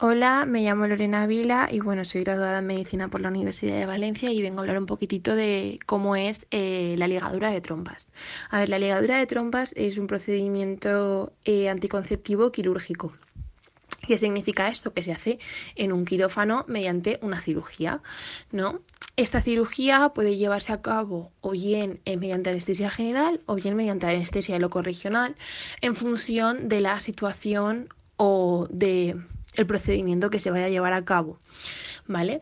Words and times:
Hola, 0.00 0.44
me 0.46 0.62
llamo 0.62 0.86
Lorena 0.86 1.26
Vila 1.26 1.68
y 1.72 1.80
bueno, 1.80 2.04
soy 2.04 2.22
graduada 2.22 2.60
en 2.60 2.66
medicina 2.68 3.08
por 3.08 3.20
la 3.20 3.30
Universidad 3.30 3.74
de 3.80 3.84
Valencia 3.84 4.30
y 4.30 4.40
vengo 4.40 4.58
a 4.58 4.60
hablar 4.60 4.78
un 4.78 4.86
poquitito 4.86 5.34
de 5.34 5.80
cómo 5.86 6.14
es 6.14 6.46
eh, 6.52 6.94
la 6.96 7.08
ligadura 7.08 7.50
de 7.50 7.60
trompas. 7.60 8.06
A 8.48 8.60
ver, 8.60 8.68
la 8.68 8.78
ligadura 8.78 9.18
de 9.18 9.26
trompas 9.26 9.72
es 9.76 9.98
un 9.98 10.06
procedimiento 10.06 11.32
eh, 11.44 11.68
anticonceptivo 11.68 12.52
quirúrgico. 12.52 13.12
¿Qué 14.06 14.18
significa 14.18 14.68
esto? 14.68 14.92
Que 14.92 15.02
se 15.02 15.10
hace 15.10 15.40
en 15.74 15.92
un 15.92 16.04
quirófano 16.04 16.64
mediante 16.68 17.18
una 17.20 17.40
cirugía, 17.40 18.00
¿no? 18.52 18.82
Esta 19.16 19.42
cirugía 19.42 20.10
puede 20.10 20.36
llevarse 20.36 20.72
a 20.72 20.80
cabo 20.80 21.32
o 21.40 21.50
bien 21.50 21.98
eh, 22.04 22.16
mediante 22.16 22.50
anestesia 22.50 22.88
general 22.88 23.40
o 23.46 23.56
bien 23.56 23.74
mediante 23.74 24.06
anestesia 24.06 24.60
locorregional 24.60 25.34
en 25.80 25.96
función 25.96 26.68
de 26.68 26.82
la 26.82 27.00
situación 27.00 27.88
o 28.16 28.68
de 28.70 29.16
el 29.58 29.66
procedimiento 29.66 30.30
que 30.30 30.40
se 30.40 30.50
vaya 30.50 30.66
a 30.66 30.70
llevar 30.70 30.94
a 30.94 31.04
cabo, 31.04 31.38
¿vale? 32.06 32.40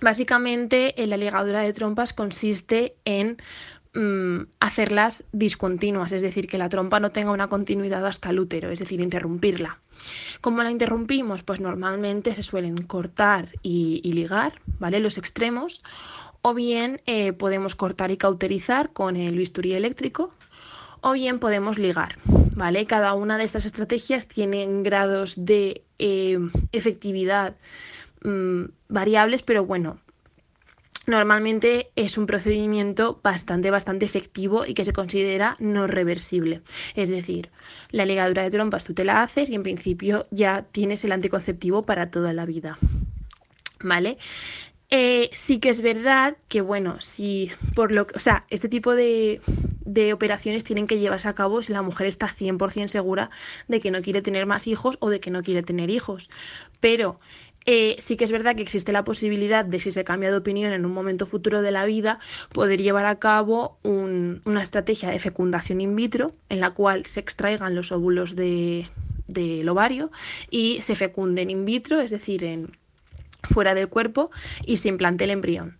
Básicamente, 0.00 0.94
la 0.96 1.16
ligadura 1.16 1.60
de 1.60 1.72
trompas 1.72 2.12
consiste 2.12 2.96
en 3.04 3.36
mm, 3.94 4.46
hacerlas 4.58 5.24
discontinuas, 5.32 6.12
es 6.12 6.22
decir, 6.22 6.48
que 6.48 6.58
la 6.58 6.68
trompa 6.68 6.98
no 6.98 7.12
tenga 7.12 7.30
una 7.30 7.48
continuidad 7.48 8.04
hasta 8.06 8.30
el 8.30 8.40
útero, 8.40 8.70
es 8.70 8.78
decir, 8.78 9.00
interrumpirla. 9.00 9.78
¿Cómo 10.40 10.62
la 10.62 10.70
interrumpimos? 10.70 11.42
Pues 11.42 11.60
normalmente 11.60 12.34
se 12.34 12.42
suelen 12.42 12.82
cortar 12.82 13.50
y, 13.62 14.00
ligar, 14.12 14.60
¿vale? 14.78 14.98
Los 14.98 15.18
extremos, 15.18 15.82
o 16.42 16.54
bien 16.54 17.00
eh, 17.06 17.32
podemos 17.32 17.74
cortar 17.74 18.10
y 18.10 18.16
cauterizar 18.16 18.92
con 18.92 19.16
el 19.16 19.36
bisturí 19.36 19.74
eléctrico, 19.74 20.32
o 21.00 21.12
bien 21.12 21.38
podemos 21.38 21.78
ligar, 21.78 22.16
¿vale? 22.54 22.86
Cada 22.86 23.14
una 23.14 23.38
de 23.38 23.44
estas 23.44 23.66
estrategias 23.66 24.26
tiene 24.26 24.66
grados 24.82 25.34
de 25.36 25.82
eh, 25.98 26.38
efectividad 26.72 27.56
mm, 28.22 28.64
variables, 28.88 29.42
pero 29.42 29.64
bueno, 29.64 29.98
normalmente 31.06 31.90
es 31.96 32.16
un 32.16 32.26
procedimiento 32.26 33.20
bastante, 33.22 33.70
bastante 33.70 34.06
efectivo 34.06 34.64
y 34.66 34.74
que 34.74 34.84
se 34.84 34.92
considera 34.92 35.56
no 35.58 35.86
reversible. 35.86 36.62
Es 36.94 37.08
decir, 37.08 37.50
la 37.90 38.06
ligadura 38.06 38.42
de 38.42 38.50
trompas 38.50 38.84
tú 38.84 38.94
te 38.94 39.04
la 39.04 39.22
haces 39.22 39.50
y 39.50 39.54
en 39.54 39.62
principio 39.62 40.26
ya 40.30 40.62
tienes 40.62 41.04
el 41.04 41.12
anticonceptivo 41.12 41.82
para 41.82 42.10
toda 42.10 42.32
la 42.32 42.46
vida. 42.46 42.78
¿Vale? 43.80 44.16
Eh, 44.96 45.30
sí 45.32 45.58
que 45.58 45.70
es 45.70 45.80
verdad 45.80 46.36
que, 46.46 46.60
bueno, 46.60 47.00
si 47.00 47.50
por 47.74 47.90
lo 47.90 48.06
que, 48.06 48.16
o 48.16 48.20
sea, 48.20 48.44
este 48.48 48.68
tipo 48.68 48.94
de, 48.94 49.40
operaciones 50.14 50.62
tienen 50.62 50.86
que 50.86 51.00
llevarse 51.00 51.26
a 51.26 51.34
cabo 51.34 51.62
si 51.62 51.72
la 51.72 51.82
mujer 51.82 52.06
está 52.06 52.28
100% 52.28 52.86
segura 52.86 53.28
de 53.66 53.80
que 53.80 53.90
no 53.90 54.02
quiere 54.02 54.22
tener 54.22 54.46
más 54.46 54.68
hijos 54.68 54.96
o 55.00 55.10
de 55.10 55.18
que 55.18 55.32
no 55.32 55.42
quiere 55.42 55.64
tener 55.64 55.90
hijos. 55.90 56.30
Pero 56.78 57.18
eh, 57.66 57.96
sí 57.98 58.16
que 58.16 58.22
es 58.22 58.30
verdad 58.30 58.54
que 58.54 58.62
existe 58.62 58.92
la 58.92 59.02
posibilidad 59.02 59.64
de, 59.64 59.80
si 59.80 59.90
se 59.90 60.04
cambia 60.04 60.30
de 60.30 60.36
opinión 60.36 60.72
en 60.72 60.86
un 60.86 60.92
momento 60.92 61.26
futuro 61.26 61.60
de 61.60 61.72
la 61.72 61.84
vida, 61.86 62.20
poder 62.52 62.80
llevar 62.80 63.06
a 63.06 63.18
cabo 63.18 63.78
una 63.82 64.62
estrategia 64.62 65.10
de 65.10 65.18
fecundación 65.18 65.80
in 65.80 65.96
vitro 65.96 66.34
en 66.48 66.60
la 66.60 66.70
cual 66.70 67.04
se 67.06 67.18
extraigan 67.18 67.74
los 67.74 67.90
óvulos 67.90 68.36
de, 68.36 68.86
del 69.26 69.68
ovario 69.68 70.12
y 70.50 70.82
se 70.82 70.94
fecunden 70.94 71.50
in 71.50 71.64
vitro, 71.64 72.00
es 72.00 72.12
decir, 72.12 72.44
en, 72.44 72.76
fuera 73.44 73.74
del 73.74 73.88
cuerpo 73.88 74.30
y 74.64 74.78
se 74.78 74.88
implante 74.88 75.24
el 75.24 75.30
embrión. 75.30 75.78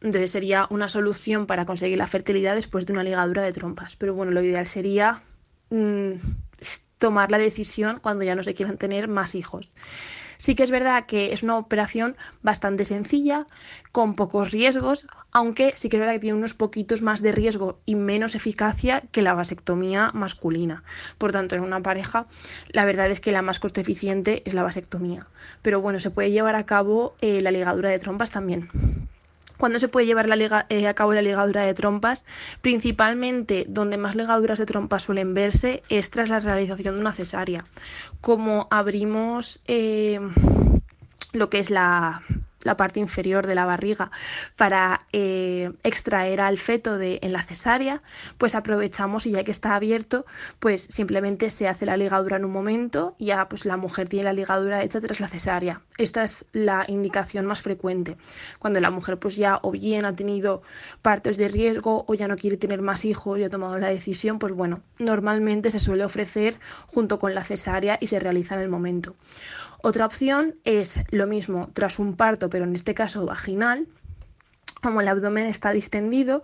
Entonces 0.00 0.30
sería 0.30 0.66
una 0.70 0.88
solución 0.88 1.46
para 1.46 1.66
conseguir 1.66 1.98
la 1.98 2.06
fertilidad 2.06 2.54
después 2.54 2.86
de 2.86 2.92
una 2.92 3.02
ligadura 3.02 3.42
de 3.42 3.52
trompas. 3.52 3.96
Pero 3.96 4.14
bueno, 4.14 4.30
lo 4.32 4.42
ideal 4.42 4.66
sería 4.66 5.22
mm, 5.70 6.12
tomar 6.98 7.30
la 7.30 7.38
decisión 7.38 7.98
cuando 8.00 8.24
ya 8.24 8.36
no 8.36 8.42
se 8.42 8.54
quieran 8.54 8.78
tener 8.78 9.08
más 9.08 9.34
hijos. 9.34 9.70
Sí 10.38 10.54
que 10.54 10.62
es 10.62 10.70
verdad 10.70 11.06
que 11.06 11.32
es 11.32 11.42
una 11.42 11.58
operación 11.58 12.16
bastante 12.42 12.84
sencilla, 12.84 13.46
con 13.92 14.14
pocos 14.14 14.52
riesgos, 14.52 15.06
aunque 15.32 15.72
sí 15.76 15.88
que 15.88 15.96
es 15.96 16.00
verdad 16.00 16.14
que 16.14 16.20
tiene 16.20 16.38
unos 16.38 16.54
poquitos 16.54 17.02
más 17.02 17.22
de 17.22 17.32
riesgo 17.32 17.80
y 17.84 17.96
menos 17.96 18.34
eficacia 18.34 19.02
que 19.12 19.22
la 19.22 19.34
vasectomía 19.34 20.10
masculina. 20.14 20.84
Por 21.18 21.32
tanto, 21.32 21.56
en 21.56 21.62
una 21.62 21.82
pareja, 21.82 22.26
la 22.68 22.84
verdad 22.84 23.10
es 23.10 23.20
que 23.20 23.32
la 23.32 23.42
más 23.42 23.58
coste 23.58 23.80
eficiente 23.80 24.42
es 24.46 24.54
la 24.54 24.62
vasectomía. 24.62 25.26
Pero 25.62 25.80
bueno, 25.80 25.98
se 25.98 26.10
puede 26.10 26.30
llevar 26.30 26.54
a 26.54 26.66
cabo 26.66 27.16
eh, 27.20 27.40
la 27.40 27.50
ligadura 27.50 27.90
de 27.90 27.98
trompas 27.98 28.30
también. 28.30 28.70
¿Cuándo 29.58 29.78
se 29.78 29.88
puede 29.88 30.06
llevar 30.06 30.28
eh, 30.68 30.86
a 30.86 30.94
cabo 30.94 31.12
la 31.12 31.22
ligadura 31.22 31.62
de 31.62 31.74
trompas? 31.74 32.24
Principalmente 32.60 33.66
donde 33.68 33.98
más 33.98 34.14
ligaduras 34.14 34.58
de 34.58 34.66
trompas 34.66 35.02
suelen 35.02 35.34
verse 35.34 35.82
es 35.88 36.10
tras 36.10 36.30
la 36.30 36.38
realización 36.38 36.94
de 36.94 37.00
una 37.00 37.12
cesárea. 37.12 37.64
Como 38.20 38.68
abrimos 38.70 39.60
eh, 39.66 40.20
lo 41.32 41.50
que 41.50 41.58
es 41.58 41.70
la, 41.70 42.22
la 42.62 42.76
parte 42.76 43.00
inferior 43.00 43.46
de 43.46 43.54
la 43.54 43.64
barriga 43.64 44.10
para 44.56 45.06
eh, 45.12 45.72
extraer 45.82 46.40
al 46.40 46.58
feto 46.58 46.98
de, 46.98 47.18
en 47.22 47.32
la 47.32 47.42
cesárea, 47.42 48.02
pues 48.36 48.54
aprovechamos 48.54 49.26
y 49.26 49.32
ya 49.32 49.44
que 49.44 49.50
está 49.50 49.74
abierto, 49.74 50.26
pues 50.58 50.82
simplemente 50.82 51.50
se 51.50 51.68
hace 51.68 51.86
la 51.86 51.96
ligadura 51.96 52.36
en 52.36 52.44
un 52.44 52.52
momento 52.52 53.14
y 53.18 53.26
ya 53.26 53.48
pues 53.48 53.64
la 53.64 53.76
mujer 53.76 54.08
tiene 54.08 54.24
la 54.24 54.32
ligadura 54.32 54.82
hecha 54.82 55.00
tras 55.00 55.20
la 55.20 55.28
cesárea. 55.28 55.82
Esta 55.98 56.22
es 56.22 56.46
la 56.52 56.84
indicación 56.86 57.44
más 57.44 57.60
frecuente. 57.60 58.16
Cuando 58.60 58.80
la 58.80 58.92
mujer 58.92 59.18
pues 59.18 59.34
ya 59.34 59.58
o 59.62 59.72
bien 59.72 60.04
ha 60.04 60.14
tenido 60.14 60.62
partos 61.02 61.36
de 61.36 61.48
riesgo 61.48 62.04
o 62.06 62.14
ya 62.14 62.28
no 62.28 62.36
quiere 62.36 62.56
tener 62.56 62.80
más 62.82 63.04
hijos 63.04 63.38
y 63.38 63.42
ha 63.42 63.50
tomado 63.50 63.78
la 63.78 63.88
decisión, 63.88 64.38
pues 64.38 64.52
bueno, 64.52 64.80
normalmente 65.00 65.72
se 65.72 65.80
suele 65.80 66.04
ofrecer 66.04 66.60
junto 66.86 67.18
con 67.18 67.34
la 67.34 67.42
cesárea 67.42 67.98
y 68.00 68.06
se 68.06 68.20
realiza 68.20 68.54
en 68.54 68.60
el 68.60 68.68
momento. 68.68 69.16
Otra 69.82 70.06
opción 70.06 70.54
es 70.64 71.00
lo 71.10 71.26
mismo 71.26 71.68
tras 71.72 71.98
un 71.98 72.14
parto, 72.14 72.48
pero 72.48 72.64
en 72.64 72.74
este 72.74 72.94
caso 72.94 73.26
vaginal, 73.26 73.88
como 74.82 75.00
el 75.00 75.08
abdomen 75.08 75.46
está 75.46 75.70
distendido, 75.72 76.42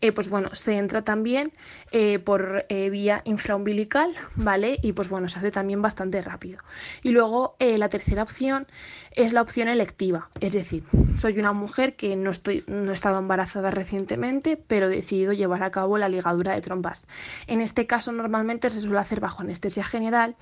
eh, 0.00 0.12
pues 0.12 0.28
bueno, 0.28 0.54
se 0.54 0.76
entra 0.76 1.02
también 1.02 1.52
eh, 1.92 2.18
por 2.18 2.64
eh, 2.68 2.90
vía 2.90 3.22
infraumbilical, 3.24 4.14
¿vale? 4.36 4.78
Y 4.82 4.92
pues 4.92 5.08
bueno, 5.08 5.28
se 5.28 5.38
hace 5.38 5.50
también 5.50 5.82
bastante 5.82 6.20
rápido. 6.22 6.58
Y 7.02 7.10
luego 7.10 7.56
la 7.58 7.88
tercera 7.88 8.22
opción 8.22 8.66
es 9.12 9.32
la 9.32 9.42
opción 9.42 9.68
electiva, 9.68 10.28
es 10.40 10.52
decir, 10.52 10.84
soy 11.18 11.38
una 11.38 11.52
mujer 11.52 11.96
que 11.96 12.16
no, 12.16 12.30
estoy, 12.30 12.64
no 12.66 12.90
he 12.90 12.94
estado 12.94 13.18
embarazada 13.18 13.70
recientemente, 13.70 14.56
pero 14.56 14.86
he 14.86 14.96
decidido 14.96 15.32
llevar 15.32 15.62
a 15.62 15.70
cabo 15.70 15.98
la 15.98 16.08
ligadura 16.08 16.52
de 16.52 16.60
trompas. 16.60 17.06
En 17.46 17.60
este 17.60 17.86
caso 17.86 18.12
normalmente 18.12 18.70
se 18.70 18.80
suele 18.80 18.98
hacer 18.98 19.20
bajo 19.20 19.42
anestesia 19.42 19.84
general 19.84 20.36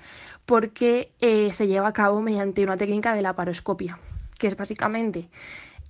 porque 0.47 1.13
se 1.21 1.67
lleva 1.67 1.89
a 1.89 1.93
cabo 1.93 2.21
mediante 2.21 2.65
una 2.65 2.77
técnica 2.77 3.15
de 3.15 3.23
la 3.23 3.35
paroscopia, 3.35 3.99
que 4.39 4.47
es 4.47 4.57
básicamente 4.57 5.29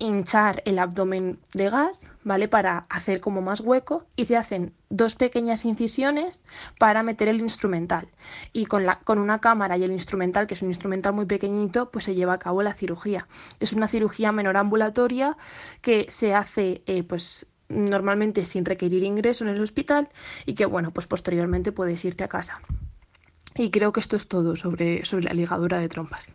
hinchar 0.02 0.62
el 0.64 0.80
abdomen 0.80 1.38
de 1.54 1.70
gas, 1.70 2.00
¿vale? 2.24 2.48
Para 2.48 2.78
hacer 2.88 3.20
como 3.20 3.40
más 3.40 3.60
hueco 3.60 4.04
y 4.16 4.24
se 4.24 4.36
hacen 4.36 4.72
dos 4.90 5.14
pequeñas 5.14 5.64
incisiones 5.64 6.42
para 6.78 7.04
meter 7.04 7.28
el 7.28 7.40
instrumental. 7.40 8.08
Y 8.52 8.66
con, 8.66 8.84
la, 8.84 8.98
con 8.98 9.18
una 9.20 9.40
cámara 9.40 9.76
y 9.76 9.84
el 9.84 9.92
instrumental, 9.92 10.48
que 10.48 10.54
es 10.54 10.62
un 10.62 10.68
instrumental 10.68 11.12
muy 11.12 11.26
pequeñito, 11.26 11.90
pues 11.90 12.04
se 12.04 12.16
lleva 12.16 12.32
a 12.34 12.38
cabo 12.38 12.62
la 12.62 12.74
cirugía. 12.74 13.28
Es 13.60 13.72
una 13.72 13.86
cirugía 13.86 14.32
menor 14.32 14.56
ambulatoria 14.56 15.36
que 15.80 16.06
se 16.10 16.34
hace 16.34 16.82
eh, 16.86 17.04
pues 17.04 17.46
normalmente 17.68 18.44
sin 18.44 18.64
requerir 18.64 19.04
ingreso 19.04 19.44
en 19.44 19.50
el 19.50 19.62
hospital 19.62 20.08
y 20.46 20.54
que 20.54 20.66
bueno, 20.66 20.90
pues 20.90 21.06
posteriormente 21.06 21.70
puedes 21.70 22.04
irte 22.04 22.24
a 22.24 22.28
casa. 22.28 22.60
Y 23.54 23.70
creo 23.70 23.92
que 23.92 24.00
esto 24.00 24.16
es 24.16 24.26
todo 24.26 24.56
sobre, 24.56 25.04
sobre 25.04 25.24
la 25.26 25.32
ligadura 25.32 25.78
de 25.78 25.88
trompas. 25.88 26.34